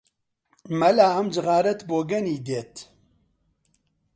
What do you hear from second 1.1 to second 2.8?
ئەم جغارەت بۆگەنی دێت!